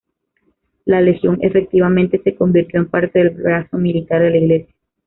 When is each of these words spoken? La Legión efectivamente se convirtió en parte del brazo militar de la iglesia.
La 0.83 0.99
Legión 0.99 1.37
efectivamente 1.43 2.19
se 2.23 2.33
convirtió 2.33 2.79
en 2.79 2.89
parte 2.89 3.19
del 3.19 3.29
brazo 3.29 3.77
militar 3.77 4.23
de 4.23 4.29
la 4.31 4.37
iglesia. 4.37 4.75